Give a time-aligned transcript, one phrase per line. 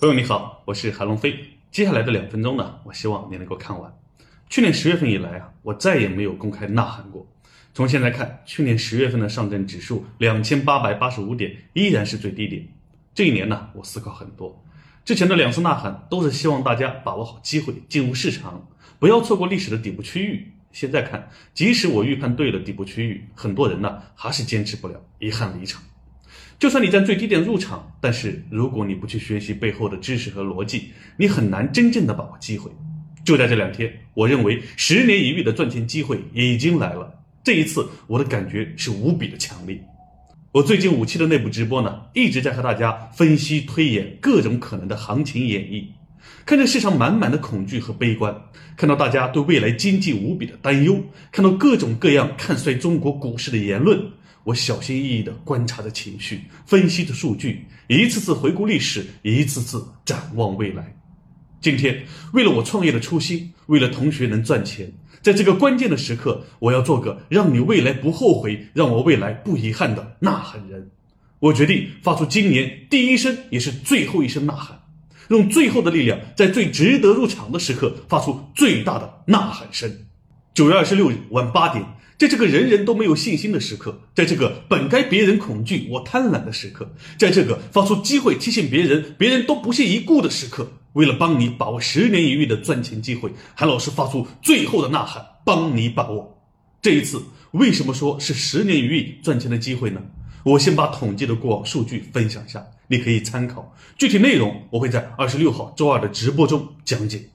[0.00, 1.36] 朋友你好，我是韩龙飞。
[1.72, 3.92] 接下来的两分钟呢，我希望你能够看完。
[4.48, 7.26] 去年十月份以来啊，我再也没有公开呐喊过。
[7.74, 12.64] 从现在看，去年十月份的上证指数两千八百八十五点依然是最低点。
[13.12, 14.64] 这一年呢，我思考很多。
[15.04, 18.68] 之前的两次呐喊都是希望大家把握好机会，进入市场，
[19.00, 20.52] 不要错过历史的底部区域。
[20.70, 25.82] 现在看，即使我预判对了底部区域，很多人呢还是坚持不了，遗憾离场。
[26.58, 32.68] 就算你在最低点入场，但是如果你不去学习背后的知识和逻辑，你很难真正的把握机会。
[33.24, 37.22] 就在这两天，我认为十年一遇的赚钱机会已经来了。
[37.44, 39.80] 这一次，我的感觉是无比的强烈。
[40.50, 45.84] 我最近五期的内部直播呢，一直在和大家分析推演各种可能的行情演绎，
[46.44, 48.34] 看着市场满满的恐惧和悲观，
[48.76, 54.02] 看到大家对未来经济无比的担忧，看到各种各样看衰中国股市的言论。
[54.48, 60.96] 我小心翼翼地观察着情绪，分析着数据，一次次回顾历史，一次次展望未来。
[61.60, 70.92] 今天，为了我创业的初心，为了同学能赚钱，在这个关键的时刻，我要做个让你未来不后悔，让我未来不遗憾的呐喊人。
[71.40, 74.80] 我决定发出今年第一声，也是最后一声呐喊，
[75.28, 79.94] 用最后的力量，在最值得入场的时刻，发出最大的呐喊声。
[80.54, 81.84] 九月二十六日晚八点。
[82.18, 96.42] 在这个人人都没有信心的时刻，在这个本该别人恐惧我贪婪的时刻，在这个发出机会提醒别人别人都不屑一顾的时刻，为了帮你把握十年一遇的赚钱机会，韩老师发出最后的呐喊，帮你把握。
[96.82, 100.02] 这一次为什么说是十年一遇赚钱的机会呢？
[100.42, 103.72] 我先把统计的过往数据分享下，你可以参考。
[103.96, 107.28] 具体内容我会在二十六号周二的直播中讲解。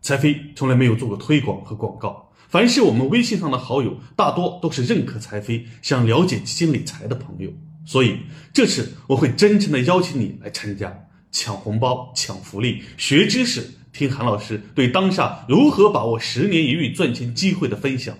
[0.00, 2.29] 财飞从来没有做过推广和广告。
[2.50, 7.52] 凡是我们微信上的好友，大多都是认可财飞、想了解基金理财的朋友，
[7.86, 8.18] 所以
[8.52, 18.18] 这次我会真诚的邀请你来参加，抢红包、抢福利、学知识，听韩老师对当下如何把握十年一遇赚钱机会的分享。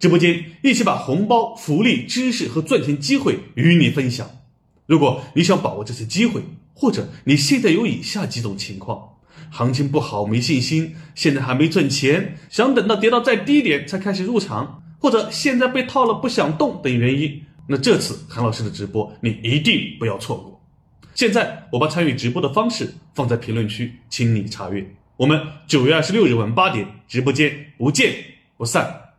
[0.00, 4.28] 直播间一起把红包、福利、知识和赚钱机会与你分享。
[4.86, 6.42] 如果你想把握这次机会，
[6.74, 9.10] 或者你现在有以下几种情况。
[9.50, 20.60] 行情不好，没信心，现在还没赚钱，想等到跌到再低点才开始入场，或者现在被套了不想动等原因，那这次韩老师的直播你一定不要错过。
[21.14, 24.86] 现在我把参与直播的方式放在评论区，请你查阅。
[25.16, 28.14] 我们九月二十六日晚八点直播间不见
[28.56, 29.09] 不散。